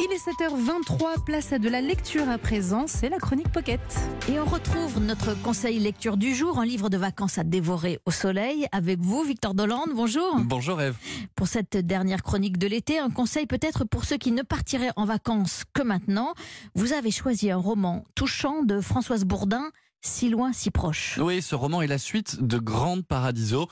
Il 0.00 0.12
est 0.12 0.28
7h23, 0.28 1.24
place 1.24 1.52
à 1.52 1.58
de 1.58 1.68
la 1.68 1.80
lecture 1.80 2.28
à 2.28 2.38
présent, 2.38 2.86
c'est 2.86 3.08
la 3.08 3.18
chronique 3.18 3.50
Pocket. 3.50 3.80
Et 4.28 4.38
on 4.38 4.44
retrouve 4.44 5.00
notre 5.00 5.34
conseil 5.42 5.80
lecture 5.80 6.16
du 6.16 6.36
jour, 6.36 6.60
un 6.60 6.64
livre 6.64 6.88
de 6.88 6.96
vacances 6.96 7.36
à 7.36 7.42
dévorer 7.42 7.98
au 8.06 8.12
soleil. 8.12 8.68
Avec 8.70 9.00
vous, 9.00 9.24
Victor 9.24 9.54
Dolande, 9.54 9.90
bonjour. 9.94 10.38
Bonjour 10.44 10.80
Eve. 10.80 10.96
Pour 11.34 11.48
cette 11.48 11.76
dernière 11.76 12.22
chronique 12.22 12.58
de 12.58 12.68
l'été, 12.68 13.00
un 13.00 13.10
conseil 13.10 13.46
peut-être 13.46 13.84
pour 13.84 14.04
ceux 14.04 14.18
qui 14.18 14.30
ne 14.30 14.42
partiraient 14.42 14.92
en 14.94 15.04
vacances 15.04 15.64
que 15.74 15.82
maintenant. 15.82 16.32
Vous 16.76 16.92
avez 16.92 17.10
choisi 17.10 17.50
un 17.50 17.56
roman 17.56 18.04
touchant 18.14 18.62
de 18.62 18.80
Françoise 18.80 19.24
Bourdin, 19.24 19.70
Si 20.00 20.28
loin, 20.28 20.52
si 20.52 20.70
proche. 20.70 21.18
Oui, 21.20 21.42
ce 21.42 21.56
roman 21.56 21.82
est 21.82 21.88
la 21.88 21.98
suite 21.98 22.40
de 22.40 22.58
Grande 22.58 23.04
Paradiso. 23.04 23.66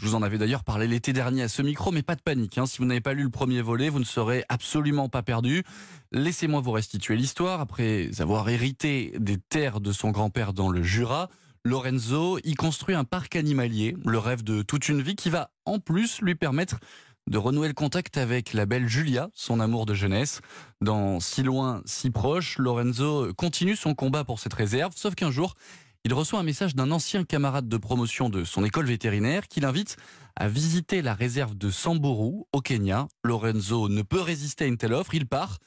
Je 0.00 0.06
vous 0.06 0.14
en 0.14 0.22
avais 0.22 0.38
d'ailleurs 0.38 0.64
parlé 0.64 0.86
l'été 0.86 1.12
dernier 1.12 1.42
à 1.42 1.48
ce 1.48 1.60
micro, 1.60 1.92
mais 1.92 2.00
pas 2.00 2.14
de 2.14 2.22
panique. 2.22 2.56
Hein. 2.56 2.64
Si 2.64 2.78
vous 2.78 2.86
n'avez 2.86 3.02
pas 3.02 3.12
lu 3.12 3.22
le 3.22 3.28
premier 3.28 3.60
volet, 3.60 3.90
vous 3.90 3.98
ne 3.98 4.04
serez 4.04 4.46
absolument 4.48 5.10
pas 5.10 5.22
perdu. 5.22 5.62
Laissez-moi 6.10 6.62
vous 6.62 6.70
restituer 6.70 7.16
l'histoire. 7.16 7.60
Après 7.60 8.08
avoir 8.18 8.48
hérité 8.48 9.12
des 9.18 9.36
terres 9.36 9.82
de 9.82 9.92
son 9.92 10.10
grand-père 10.10 10.54
dans 10.54 10.70
le 10.70 10.82
Jura, 10.82 11.28
Lorenzo 11.66 12.38
y 12.44 12.54
construit 12.54 12.94
un 12.94 13.04
parc 13.04 13.36
animalier, 13.36 13.94
le 14.06 14.16
rêve 14.16 14.42
de 14.42 14.62
toute 14.62 14.88
une 14.88 15.02
vie 15.02 15.16
qui 15.16 15.28
va 15.28 15.50
en 15.66 15.80
plus 15.80 16.22
lui 16.22 16.34
permettre 16.34 16.78
de 17.26 17.36
renouer 17.36 17.68
le 17.68 17.74
contact 17.74 18.16
avec 18.16 18.54
la 18.54 18.64
belle 18.64 18.88
Julia, 18.88 19.28
son 19.34 19.60
amour 19.60 19.84
de 19.84 19.92
jeunesse. 19.92 20.40
Dans 20.80 21.20
Si 21.20 21.42
loin, 21.42 21.82
si 21.84 22.08
proche, 22.08 22.56
Lorenzo 22.56 23.34
continue 23.34 23.76
son 23.76 23.94
combat 23.94 24.24
pour 24.24 24.40
cette 24.40 24.54
réserve, 24.54 24.94
sauf 24.96 25.14
qu'un 25.14 25.30
jour, 25.30 25.56
il 26.04 26.14
reçoit 26.14 26.40
un 26.40 26.44
message 26.44 26.74
d'un 26.74 26.90
ancien 26.90 27.24
camarade 27.24 27.68
de 27.68 27.76
promotion 27.76 28.30
de 28.30 28.44
son 28.44 28.64
école 28.64 28.86
vétérinaire 28.86 29.48
qui 29.48 29.60
l'invite 29.60 29.96
à 30.34 30.48
visiter 30.48 31.02
la 31.02 31.12
réserve 31.12 31.54
de 31.56 31.70
Samburu 31.70 32.44
au 32.52 32.60
Kenya. 32.62 33.06
Lorenzo 33.22 33.88
ne 33.88 34.00
peut 34.00 34.20
résister 34.20 34.64
à 34.64 34.66
une 34.66 34.78
telle 34.78 34.94
offre, 34.94 35.14
il 35.14 35.26
part. 35.26 35.58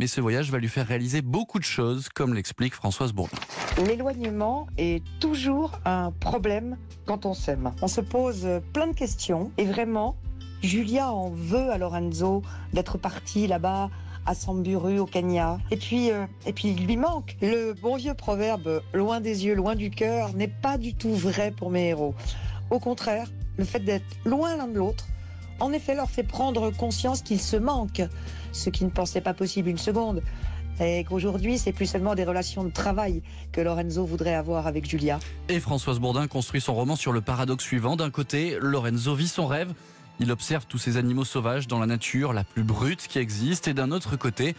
Mais 0.00 0.08
ce 0.08 0.20
voyage 0.20 0.50
va 0.50 0.58
lui 0.58 0.68
faire 0.68 0.86
réaliser 0.86 1.22
beaucoup 1.22 1.58
de 1.58 1.64
choses, 1.64 2.08
comme 2.08 2.34
l'explique 2.34 2.74
Françoise 2.74 3.12
Bourdin. 3.12 3.38
L'éloignement 3.86 4.66
est 4.76 5.02
toujours 5.20 5.78
un 5.84 6.10
problème 6.10 6.76
quand 7.06 7.24
on 7.24 7.32
s'aime. 7.32 7.72
On 7.80 7.88
se 7.88 8.00
pose 8.00 8.46
plein 8.72 8.88
de 8.88 8.94
questions 8.94 9.52
et 9.56 9.64
vraiment, 9.64 10.16
Julia 10.62 11.12
en 11.12 11.30
veut 11.30 11.70
à 11.70 11.78
Lorenzo 11.78 12.42
d'être 12.72 12.98
parti 12.98 13.46
là-bas 13.46 13.88
à 14.26 14.34
Samburu 14.34 14.98
au 14.98 15.06
Kenya. 15.06 15.58
Et 15.70 15.76
puis, 15.76 16.10
euh, 16.10 16.26
et 16.46 16.52
puis 16.52 16.68
il 16.68 16.86
lui 16.86 16.96
manque. 16.96 17.36
Le 17.40 17.72
bon 17.72 17.96
vieux 17.96 18.14
proverbe 18.14 18.82
loin 18.92 19.20
des 19.20 19.46
yeux, 19.46 19.54
loin 19.54 19.74
du 19.74 19.90
cœur 19.90 20.34
n'est 20.34 20.48
pas 20.48 20.78
du 20.78 20.94
tout 20.94 21.14
vrai 21.14 21.52
pour 21.56 21.70
mes 21.70 21.88
héros. 21.88 22.14
Au 22.70 22.78
contraire, 22.78 23.28
le 23.56 23.64
fait 23.64 23.80
d'être 23.80 24.04
loin 24.24 24.56
l'un 24.56 24.68
de 24.68 24.76
l'autre, 24.76 25.06
en 25.60 25.72
effet, 25.72 25.94
leur 25.94 26.10
fait 26.10 26.22
prendre 26.22 26.70
conscience 26.70 27.22
qu'ils 27.22 27.40
se 27.40 27.56
manquent, 27.56 28.02
ce 28.52 28.68
qui 28.68 28.84
ne 28.84 28.90
pensait 28.90 29.22
pas 29.22 29.32
possible 29.32 29.70
une 29.70 29.78
seconde. 29.78 30.22
Et 30.78 31.04
qu'aujourd'hui, 31.04 31.56
c'est 31.58 31.72
plus 31.72 31.86
seulement 31.86 32.14
des 32.14 32.24
relations 32.24 32.62
de 32.62 32.70
travail 32.70 33.22
que 33.52 33.62
Lorenzo 33.62 34.04
voudrait 34.04 34.34
avoir 34.34 34.66
avec 34.66 34.88
Julia. 34.88 35.18
Et 35.48 35.58
Françoise 35.58 35.98
Bourdin 35.98 36.26
construit 36.26 36.60
son 36.60 36.74
roman 36.74 36.96
sur 36.96 37.12
le 37.12 37.22
paradoxe 37.22 37.64
suivant. 37.64 37.96
D'un 37.96 38.10
côté, 38.10 38.58
Lorenzo 38.60 39.14
vit 39.14 39.28
son 39.28 39.46
rêve. 39.46 39.72
Il 40.18 40.32
observe 40.32 40.66
tous 40.66 40.78
ces 40.78 40.96
animaux 40.96 41.24
sauvages 41.24 41.68
dans 41.68 41.78
la 41.78 41.86
nature 41.86 42.32
la 42.32 42.44
plus 42.44 42.62
brute 42.62 43.06
qui 43.06 43.18
existe. 43.18 43.68
Et 43.68 43.74
d'un 43.74 43.90
autre 43.90 44.16
côté, 44.16 44.56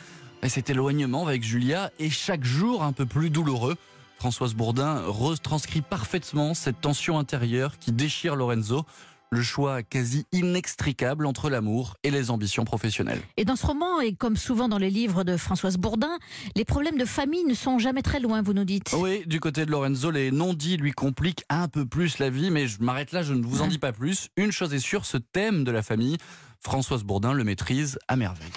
cet 0.48 0.70
éloignement 0.70 1.26
avec 1.26 1.44
Julia 1.44 1.92
est 2.00 2.10
chaque 2.10 2.44
jour 2.44 2.84
un 2.84 2.94
peu 2.94 3.06
plus 3.06 3.30
douloureux. 3.30 3.76
Françoise 4.20 4.54
Bourdin 4.54 5.02
retranscrit 5.06 5.82
parfaitement 5.82 6.54
cette 6.54 6.82
tension 6.82 7.20
intérieure 7.20 7.78
qui 7.80 7.92
déchire 7.92 8.36
Lorenzo 8.36 8.86
le 9.30 9.42
choix 9.42 9.84
quasi 9.84 10.26
inextricable 10.32 11.26
entre 11.26 11.50
l'amour 11.50 11.96
et 12.04 12.12
les 12.12 12.32
ambitions 12.32 12.66
professionnelles. 12.66 13.22
Et 13.36 13.46
dans 13.46 13.56
ce 13.56 13.66
roman, 13.66 14.00
et 14.00 14.14
comme 14.14 14.38
souvent 14.38 14.70
dans 14.70 14.78
les 14.78 14.90
livres 14.90 15.24
de 15.24 15.38
Françoise 15.38 15.78
Bourdin, 15.78 16.18
les 16.56 16.66
problèmes 16.66 16.98
de 16.98 17.06
famille 17.06 17.44
ne 17.44 17.54
sont 17.54 17.80
jamais 17.80 18.02
très 18.02 18.20
loin, 18.20 18.42
vous 18.42 18.54
nous 18.54 18.64
dites. 18.64 18.96
Oui, 18.98 19.24
du 19.26 19.40
côté 19.40 19.66
de 19.66 19.72
Lorenzo, 19.72 20.12
les 20.12 20.32
non-dits 20.32 20.78
lui 20.78 20.92
compliquent 20.92 21.44
un 21.50 21.68
peu 21.68 21.86
plus 21.86 22.20
la 22.20 22.30
vie, 22.30 22.52
mais 22.52 22.68
je 22.68 22.82
m'arrête 22.82 23.12
là, 23.12 23.24
je 23.24 23.34
ne 23.34 23.44
vous 23.44 23.62
en 23.62 23.68
dis 23.68 23.80
pas 23.80 23.92
plus. 23.92 24.30
Une 24.38 24.52
chose 24.52 24.74
est 24.74 24.80
sûre, 24.80 25.06
ce 25.06 25.18
thème 25.18 25.64
de 25.64 25.72
la 25.72 25.82
famille, 25.82 26.18
Françoise 26.62 27.04
Bourdin 27.04 27.34
le 27.34 27.44
maîtrise 27.44 28.00
à 28.08 28.16
merveille. 28.16 28.52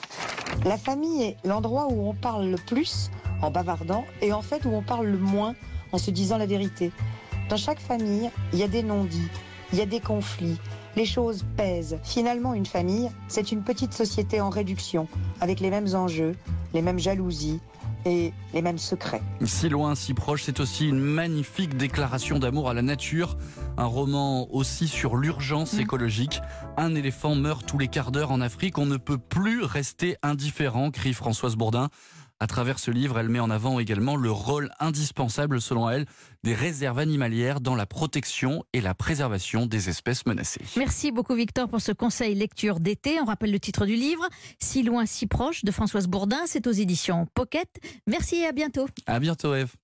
La 0.64 0.78
famille 0.78 1.22
est 1.22 1.36
l'endroit 1.44 1.88
où 1.91 2.09
on 2.09 2.14
parle 2.14 2.48
le 2.48 2.56
plus 2.56 3.10
en 3.42 3.50
bavardant 3.50 4.04
et 4.20 4.32
en 4.32 4.42
fait 4.42 4.64
où 4.64 4.70
on 4.70 4.82
parle 4.82 5.06
le 5.06 5.19
moins 5.19 5.54
en 5.92 5.98
se 5.98 6.10
disant 6.10 6.38
la 6.38 6.47
vérité. 6.47 6.92
Dans 7.48 7.56
chaque 7.56 7.80
famille, 7.80 8.30
il 8.53 8.59
y 8.59 8.62
a 8.62 8.69
des 8.69 8.82
non-dits 8.82 9.28
il 9.72 9.78
y 9.78 9.82
a 9.82 9.86
des 9.86 10.00
conflits, 10.00 10.58
les 10.97 11.06
choses 11.06 11.44
pèsent. 11.56 11.98
Finalement, 12.03 12.54
une 12.54 12.66
famille, 12.66 13.10
c'est 13.28 13.53
une 13.53 13.62
petite 13.62 13.94
société 13.94 14.41
en 14.41 14.50
réduction, 14.50 15.08
avec 15.41 15.60
les 15.60 15.70
mêmes 15.70 15.94
enjeux, 15.94 16.34
les 16.75 16.82
mêmes 16.82 16.98
jalousies 16.98 17.60
et 18.06 18.32
les 18.54 18.62
mêmes 18.62 18.78
secrets. 18.78 19.20
Si 19.44 19.69
loin, 19.69 19.94
si 19.94 20.14
proche, 20.14 20.44
c'est 20.44 20.60
aussi 20.60 20.88
une 20.88 20.98
magnifique 20.98 21.76
déclaration 21.76 22.38
d'amour 22.38 22.70
à 22.70 22.75
la 22.75 22.82
nature, 22.82 23.36
un 23.76 23.84
roman 23.84 24.48
aussi 24.53 24.88
sur 24.88 25.16
l'urgence 25.16 25.75
mmh. 25.75 25.80
écologique. 25.80 26.41
Un 26.76 26.94
éléphant 26.94 27.34
meurt 27.34 27.66
tous 27.66 27.78
les 27.78 27.88
quarts 27.88 28.10
d'heure 28.10 28.32
en 28.32 28.41
Afrique, 28.41 28.78
on 28.78 28.86
ne 28.86 28.97
peut 28.97 29.19
plus 29.19 29.62
rester 29.62 30.16
indifférent, 30.22 30.91
crie 30.91 31.12
Françoise 31.12 31.56
Bourdin. 31.56 31.91
À 32.43 32.47
travers 32.47 32.78
ce 32.78 32.91
livre, 32.91 33.19
elle 33.19 33.28
met 33.28 33.39
en 33.39 33.51
avant 33.51 33.78
également 33.78 34.17
le 34.17 34.31
rôle 34.31 34.71
indispensable, 34.81 35.61
selon 35.61 35.91
elle, 35.91 36.06
des 36.43 36.55
réserves 36.55 36.99
animalières 36.99 37.61
dans 37.61 37.75
la 37.75 37.84
protection 37.84 38.65
et 38.73 38.81
la 38.81 38.95
préservation 38.95 39.67
des 39.67 39.91
espèces 39.91 40.25
menacées. 40.25 40.62
Merci 40.78 41.12
beaucoup 41.12 41.34
Victor 41.34 41.69
pour 41.69 41.83
ce 41.83 41.93
conseil 41.93 42.34
lecture 42.34 42.81
d'été. 42.81 43.21
On 43.21 43.27
rappelle 43.27 43.53
le 43.53 43.61
titre 43.61 43.84
du 43.84 43.95
livre, 43.95 44.27
Si 44.59 44.83
loin, 44.83 45.05
si 45.05 45.27
proche, 45.27 45.65
de 45.67 45.71
Françoise 45.71 46.06
Bourdin. 46.06 46.41
C'est 46.47 46.67
aux 46.67 46.73
éditions 46.73 47.27
Pocket. 47.34 47.69
Merci 48.06 48.37
et 48.37 48.47
à 48.47 48.53
bientôt. 48.53 48.87
À 49.07 49.21
bientôt 49.21 49.55
Eve. 49.55 49.75